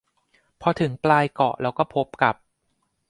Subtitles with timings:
[0.61, 2.35] พอถึงปลายเกาะเราก็พบกับ